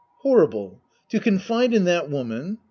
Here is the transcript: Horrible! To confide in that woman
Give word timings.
Horrible! 0.23 0.81
To 1.09 1.19
confide 1.19 1.75
in 1.75 1.83
that 1.83 2.09
woman 2.09 2.57